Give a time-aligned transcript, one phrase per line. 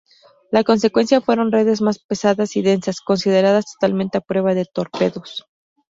[0.49, 5.45] La consecuencia fueron redes más pesadas y densas, consideradas totalmente a prueba de torpedos.